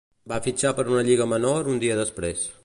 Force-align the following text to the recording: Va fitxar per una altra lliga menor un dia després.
Va 0.31 0.39
fitxar 0.45 0.71
per 0.79 0.85
una 0.87 0.95
altra 0.95 1.11
lliga 1.11 1.29
menor 1.35 1.71
un 1.75 1.79
dia 1.85 2.01
després. 2.01 2.49